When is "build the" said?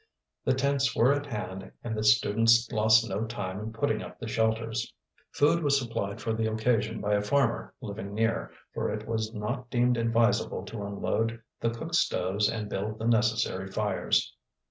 12.67-13.05